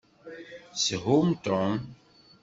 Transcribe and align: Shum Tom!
Shum 0.83 1.27
Tom! 1.43 1.73